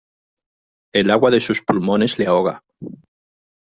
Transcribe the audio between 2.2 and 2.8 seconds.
ahoga.